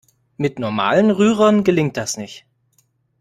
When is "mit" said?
0.35-0.57